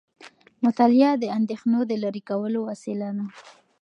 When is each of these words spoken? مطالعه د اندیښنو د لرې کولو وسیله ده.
مطالعه 0.65 1.11
د 1.19 1.23
اندیښنو 1.37 1.79
د 1.87 1.91
لرې 2.03 2.21
کولو 2.29 2.59
وسیله 2.69 3.07
ده. 3.17 3.25